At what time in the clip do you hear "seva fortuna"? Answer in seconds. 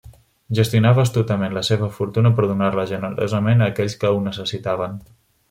1.67-2.31